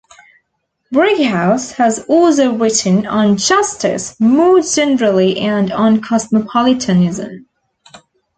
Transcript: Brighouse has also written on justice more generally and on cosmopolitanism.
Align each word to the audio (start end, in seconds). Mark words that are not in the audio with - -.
Brighouse 0.91 1.73
has 1.73 1.99
also 2.07 2.55
written 2.55 3.05
on 3.05 3.37
justice 3.37 4.19
more 4.19 4.59
generally 4.61 5.37
and 5.41 5.71
on 5.71 6.01
cosmopolitanism. 6.01 7.45